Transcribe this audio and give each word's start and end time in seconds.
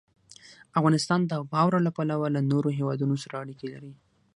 افغانستان 0.79 1.19
د 1.25 1.33
واوره 1.51 1.79
له 1.85 1.91
پلوه 1.97 2.27
له 2.35 2.41
نورو 2.51 2.69
هېوادونو 2.79 3.15
سره 3.23 3.35
اړیکې 3.43 3.67
لري. 3.73 3.93